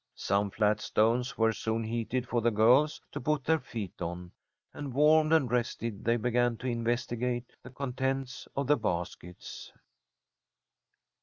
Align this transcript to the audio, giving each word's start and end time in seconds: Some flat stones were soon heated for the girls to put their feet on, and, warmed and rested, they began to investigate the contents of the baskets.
Some 0.15 0.49
flat 0.49 0.81
stones 0.81 1.37
were 1.37 1.53
soon 1.53 1.83
heated 1.83 2.27
for 2.27 2.41
the 2.41 2.49
girls 2.49 2.99
to 3.11 3.21
put 3.21 3.43
their 3.43 3.59
feet 3.59 4.01
on, 4.01 4.31
and, 4.73 4.95
warmed 4.95 5.31
and 5.31 5.51
rested, 5.51 6.03
they 6.05 6.17
began 6.17 6.57
to 6.57 6.67
investigate 6.67 7.55
the 7.61 7.69
contents 7.69 8.47
of 8.55 8.65
the 8.65 8.77
baskets. 8.77 9.71